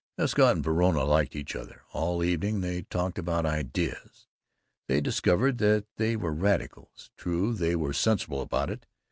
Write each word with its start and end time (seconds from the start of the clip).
Escott 0.17 0.55
and 0.55 0.63
Verona 0.63 1.03
liked 1.03 1.35
each 1.35 1.55
other. 1.55 1.83
All 1.91 2.23
evening 2.23 2.61
they 2.61 2.81
"talked 2.81 3.19
about 3.19 3.45
ideas." 3.45 4.25
They 4.87 4.99
discovered 4.99 5.59
that 5.59 5.85
they 5.97 6.15
were 6.15 6.33
Radicals. 6.33 7.11
True, 7.17 7.53
they 7.53 7.75
were 7.75 7.93
sensible 7.93 8.41
about 8.41 8.71
it. 8.71 8.87